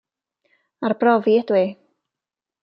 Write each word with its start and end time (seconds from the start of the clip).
Arbrofi 0.89 1.37
ydw 1.43 1.61
i. 1.61 1.63